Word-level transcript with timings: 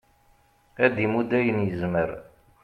ad 0.85 0.91
d-imudd 0.95 1.31
ayen 1.39 1.59
yezmer 1.65 2.09